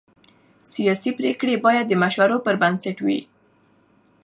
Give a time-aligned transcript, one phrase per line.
[0.73, 3.19] سیاسي پرېکړې باید د مشورو پر بنسټ وي